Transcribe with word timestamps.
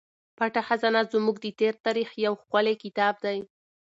پټه 0.37 0.61
خزانه 0.67 1.01
زموږ 1.13 1.35
د 1.41 1.45
تېر 1.59 1.73
تاریخ 1.85 2.09
یو 2.25 2.33
ښکلی 2.41 2.75
کتاب 2.83 3.13
دی. 3.25 3.39